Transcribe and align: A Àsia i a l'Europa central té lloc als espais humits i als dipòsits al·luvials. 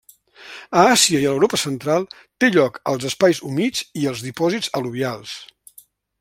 A 0.83 0.85
Àsia 0.93 1.19
i 1.25 1.27
a 1.27 1.33
l'Europa 1.33 1.59
central 1.63 2.07
té 2.45 2.49
lloc 2.55 2.79
als 2.93 3.05
espais 3.11 3.43
humits 3.51 3.85
i 4.05 4.09
als 4.13 4.25
dipòsits 4.31 4.73
al·luvials. 4.81 5.37